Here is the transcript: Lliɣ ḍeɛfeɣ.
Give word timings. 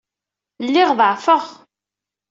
Lliɣ 0.65 0.89
ḍeɛfeɣ. 0.99 1.43